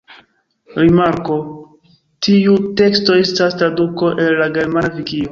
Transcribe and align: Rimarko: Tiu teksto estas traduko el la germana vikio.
Rimarko: 0.79 1.35
Tiu 2.27 2.55
teksto 2.81 3.17
estas 3.25 3.57
traduko 3.59 4.09
el 4.25 4.33
la 4.41 4.49
germana 4.57 4.91
vikio. 4.97 5.29